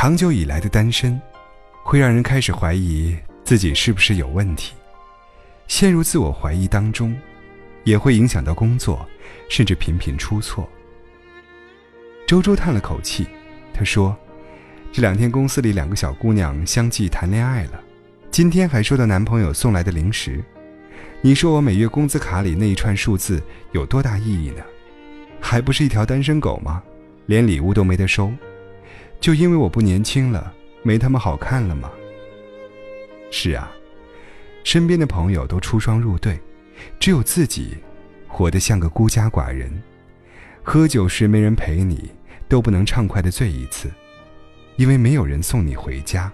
[0.00, 1.20] 长久以来的单身，
[1.82, 4.72] 会让人开始怀疑自己是不是有问题，
[5.66, 7.18] 陷入自我怀疑当中，
[7.82, 9.04] 也会影响到工作，
[9.50, 10.68] 甚至频频出错。
[12.28, 13.26] 周周叹了口气，
[13.74, 14.16] 他说
[14.94, 17.82] ：“这两天公司里两个小姑娘相继谈恋爱了，
[18.30, 20.40] 今天还收到男朋友送来的零食。
[21.22, 24.62] 你说我每月工资卡里那一串数字有多大意义呢？
[25.40, 26.80] 还不是一条单身狗吗？
[27.26, 28.32] 连礼物都没得收。”
[29.20, 31.90] 就因为我不年轻了，没他们好看了吗？
[33.30, 33.70] 是啊，
[34.64, 36.38] 身边的朋友都出双入对，
[36.98, 37.76] 只有自己
[38.26, 39.70] 活得像个孤家寡人。
[40.62, 42.10] 喝酒时没人陪你，
[42.48, 43.90] 都不能畅快的醉一次，
[44.76, 46.32] 因为没有人送你回家。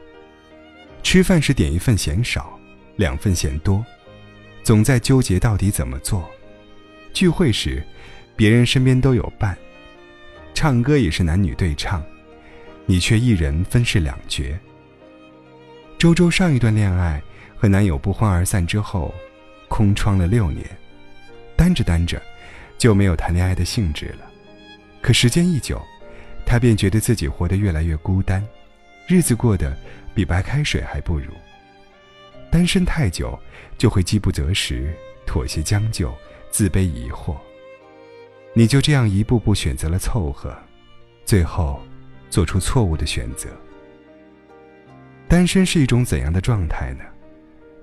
[1.02, 2.58] 吃饭时点一份嫌少，
[2.96, 3.84] 两份嫌多，
[4.62, 6.28] 总在纠结到底怎么做。
[7.12, 7.82] 聚会时，
[8.36, 9.56] 别人身边都有伴。
[10.52, 12.04] 唱歌也是男女对唱。
[12.86, 14.58] 你却一人分饰两角。
[15.98, 17.22] 周周上一段恋爱
[17.56, 19.14] 和男友不欢而散之后，
[19.68, 20.66] 空窗了六年，
[21.56, 22.20] 单着单着，
[22.76, 24.30] 就没有谈恋爱的兴致了。
[25.00, 25.80] 可时间一久，
[26.44, 28.46] 她便觉得自己活得越来越孤单，
[29.08, 29.74] 日子过得
[30.14, 31.32] 比白开水还不如。
[32.50, 33.38] 单身太久，
[33.78, 36.14] 就会饥不择食，妥协将就，
[36.50, 37.34] 自卑疑惑。
[38.52, 40.54] 你就这样一步步选择了凑合，
[41.24, 41.80] 最后。
[42.34, 43.48] 做出错误的选择。
[45.28, 47.04] 单身是一种怎样的状态呢？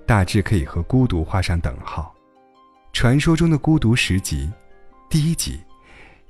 [0.05, 2.13] 大致可以和孤独画上等号。
[2.91, 4.51] 传说中的孤独十集，
[5.09, 5.61] 第一集，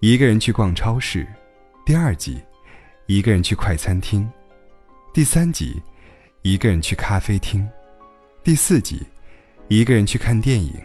[0.02, 1.26] 一个人去逛超市；
[1.84, 2.40] 第二集，
[3.08, 4.24] 一个人去快餐厅；
[5.12, 5.82] 第三集，
[6.44, 7.68] 一个人去咖啡厅；
[8.44, 9.02] 第四集，
[9.68, 10.76] 一个人去看电影；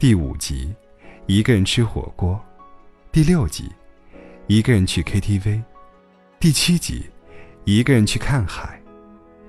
[0.00, 0.74] 第五集，
[1.26, 2.36] 一个人吃火锅；
[3.12, 3.70] 第六集，
[4.48, 5.62] 一个人去 KTV。
[6.40, 7.04] 第七集，
[7.64, 8.70] 一个人去看海；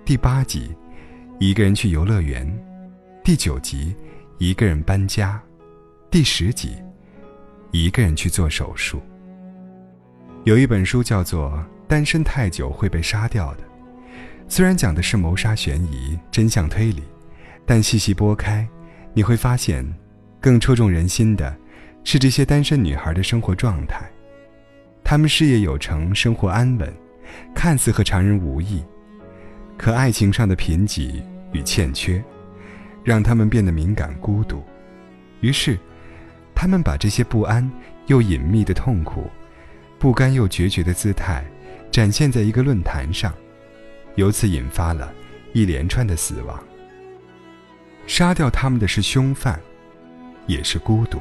[0.03, 0.75] 第八集，
[1.39, 2.45] 一个人去游乐园；
[3.23, 3.95] 第九集，
[4.39, 5.39] 一个人搬家；
[6.09, 6.75] 第十集，
[7.71, 9.01] 一个人去做手术。
[10.43, 11.51] 有一本书叫做
[11.87, 13.63] 《单身太久会被杀掉的》，
[14.49, 17.03] 虽然讲的是谋杀悬疑、真相推理，
[17.65, 18.67] 但细细剥开，
[19.13, 19.89] 你会发现，
[20.41, 21.55] 更戳中人心的，
[22.03, 24.11] 是这些单身女孩的生活状态。
[25.11, 26.89] 他们事业有成，生活安稳，
[27.53, 28.81] 看似和常人无异，
[29.77, 32.23] 可爱情上的贫瘠与欠缺，
[33.03, 34.63] 让他们变得敏感孤独。
[35.41, 35.77] 于是，
[36.55, 37.69] 他们把这些不安
[38.05, 39.29] 又隐秘的痛苦，
[39.99, 41.43] 不甘又决绝的姿态，
[41.91, 43.33] 展现在一个论坛上，
[44.15, 45.13] 由此引发了
[45.51, 46.57] 一连串的死亡。
[48.07, 49.59] 杀掉他们的是凶犯，
[50.47, 51.19] 也是孤独。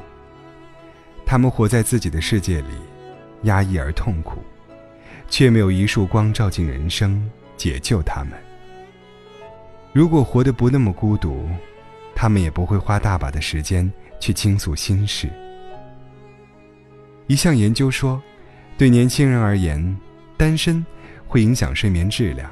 [1.26, 2.68] 他们活在自己的世界里。
[3.42, 4.42] 压抑而痛苦，
[5.28, 8.32] 却没有一束光照进人生，解救他们。
[9.92, 11.48] 如果活得不那么孤独，
[12.14, 13.90] 他们也不会花大把的时间
[14.20, 15.28] 去倾诉心事。
[17.26, 18.20] 一项研究说，
[18.76, 19.96] 对年轻人而言，
[20.36, 20.84] 单身
[21.26, 22.50] 会影响睡眠质量，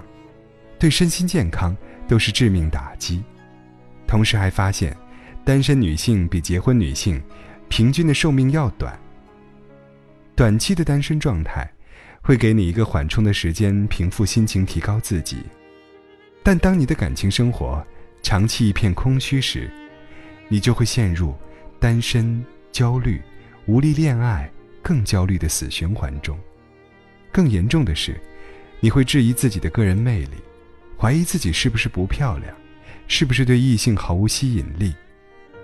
[0.78, 3.22] 对身心健康都是致命打击。
[4.06, 4.96] 同时还发现，
[5.44, 7.22] 单身女性比结婚女性
[7.68, 8.98] 平均的寿命要短。
[10.38, 11.68] 短期的单身状态，
[12.22, 15.38] 会给你一个缓冲的时间，平复心情，提高自己。
[16.44, 17.84] 但当你的感情生活
[18.22, 19.68] 长期一片空虚时，
[20.46, 21.34] 你就会陷入
[21.80, 22.40] 单身、
[22.70, 23.20] 焦虑、
[23.66, 24.48] 无力恋爱、
[24.80, 26.38] 更焦虑的死循环中。
[27.32, 28.16] 更严重的是，
[28.78, 30.36] 你会质疑自己的个人魅力，
[30.96, 32.54] 怀疑自己是不是不漂亮，
[33.08, 34.94] 是不是对异性毫无吸引力，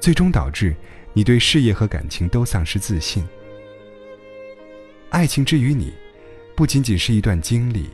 [0.00, 0.74] 最终导致
[1.12, 3.24] 你对事业和感情都丧失自信。
[5.14, 5.94] 爱情之于你，
[6.56, 7.88] 不仅仅是一段经历，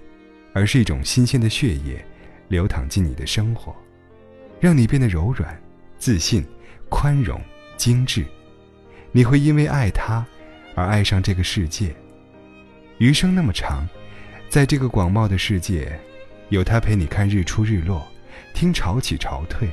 [0.55, 2.03] 而是一种新鲜的血液，
[2.49, 3.77] 流淌进你的生活，
[4.59, 5.55] 让你变得柔软、
[5.99, 6.43] 自信、
[6.89, 7.39] 宽容、
[7.77, 8.25] 精致。
[9.13, 10.25] 你会因为爱他，
[10.75, 11.95] 而爱上这个世界。
[12.97, 13.87] 余生那么长，
[14.49, 16.01] 在这个广袤的世界，
[16.49, 18.09] 有他陪你看日出日落，
[18.55, 19.69] 听潮起潮退。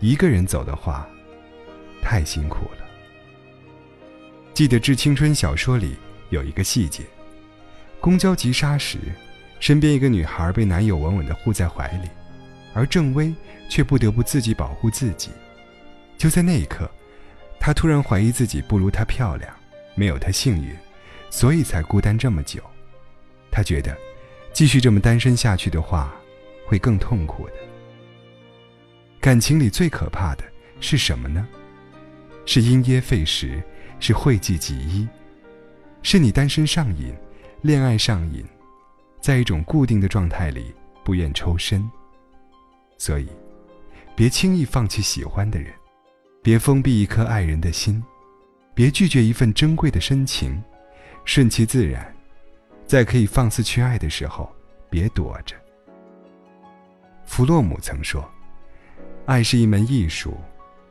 [0.00, 1.06] 一个人走的话，
[2.00, 2.86] 太辛苦了。
[4.54, 5.94] 记得《致青春》小说里。
[6.32, 7.04] 有一个细节，
[8.00, 8.96] 公交急刹时，
[9.60, 12.08] 身边一个女孩被男友稳稳地护在怀里，
[12.72, 13.34] 而郑薇
[13.68, 15.30] 却不得不自己保护自己。
[16.16, 16.90] 就在那一刻，
[17.60, 19.54] 她突然怀疑自己不如她漂亮，
[19.94, 20.74] 没有她幸运，
[21.28, 22.62] 所以才孤单这么久。
[23.50, 23.94] 她觉得，
[24.54, 26.14] 继续这么单身下去的话，
[26.64, 27.54] 会更痛苦的。
[29.20, 30.42] 感情里最可怕的
[30.80, 31.46] 是什么呢？
[32.46, 33.62] 是因噎废食，
[34.00, 35.06] 是讳疾忌医。
[36.02, 37.14] 是你单身上瘾，
[37.60, 38.44] 恋爱上瘾，
[39.20, 41.88] 在一种固定的状态里不愿抽身。
[42.98, 43.28] 所以，
[44.16, 45.72] 别轻易放弃喜欢的人，
[46.42, 48.02] 别封闭一颗爱人的心，
[48.74, 50.62] 别拒绝一份珍贵的深情，
[51.24, 52.12] 顺其自然，
[52.86, 54.52] 在可以放肆去爱的时候，
[54.90, 55.56] 别躲着。
[57.24, 58.28] 弗洛姆曾说
[59.24, 60.36] ：“爱是一门艺术，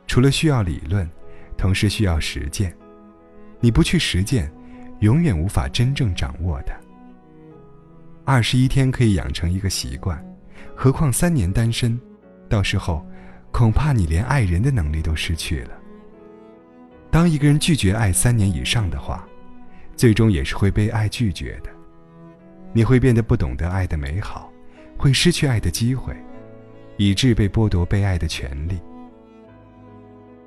[0.06, 1.08] 除了需要理论，
[1.56, 2.74] 同时需要实践。
[3.60, 4.52] 你不去实践，
[5.02, 6.72] 永远无法真正掌握的。”
[8.24, 10.24] 二十一天可以养成一个习惯，
[10.74, 12.00] 何况三年单身，
[12.48, 13.04] 到时候
[13.50, 15.70] 恐怕你连爱人的能力都失去了。
[17.10, 19.26] 当一个人拒绝爱三年以上的话，
[19.96, 21.70] 最终也是会被爱拒绝的。
[22.72, 24.50] 你会变得不懂得爱的美好，
[24.96, 26.16] 会失去爱的机会，
[26.96, 28.80] 以致被剥夺被爱的权利。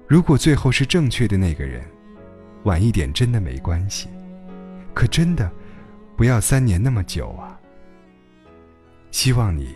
[0.07, 1.83] 如果最后是正确的那个人，
[2.63, 4.07] 晚一点真的没关系，
[4.95, 5.51] 可真的
[6.17, 7.59] 不要三年那么久啊。
[9.11, 9.75] 希望你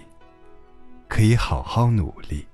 [1.07, 2.48] 可以好好努力。